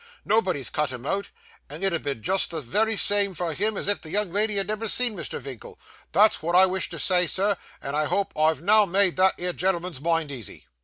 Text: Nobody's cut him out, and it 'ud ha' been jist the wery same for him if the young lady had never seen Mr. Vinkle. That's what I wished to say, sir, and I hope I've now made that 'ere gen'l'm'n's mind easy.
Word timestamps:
Nobody's 0.25 0.71
cut 0.71 0.89
him 0.91 1.05
out, 1.05 1.29
and 1.69 1.83
it 1.83 1.93
'ud 1.93 2.01
ha' 2.01 2.03
been 2.03 2.23
jist 2.23 2.49
the 2.49 2.61
wery 2.63 2.97
same 2.97 3.35
for 3.35 3.53
him 3.53 3.77
if 3.77 4.01
the 4.01 4.09
young 4.09 4.31
lady 4.33 4.55
had 4.55 4.65
never 4.65 4.87
seen 4.87 5.15
Mr. 5.15 5.39
Vinkle. 5.39 5.77
That's 6.11 6.41
what 6.41 6.55
I 6.55 6.65
wished 6.65 6.89
to 6.89 6.97
say, 6.97 7.27
sir, 7.27 7.55
and 7.83 7.95
I 7.95 8.05
hope 8.05 8.33
I've 8.35 8.63
now 8.63 8.85
made 8.87 9.15
that 9.17 9.35
'ere 9.37 9.53
gen'l'm'n's 9.53 10.01
mind 10.01 10.31
easy. 10.31 10.65